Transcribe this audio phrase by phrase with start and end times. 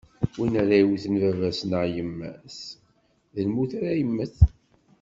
[0.37, 2.59] Win ara yewten baba-s neɣ yemma-s,
[3.33, 4.35] d lmut ara yemmet.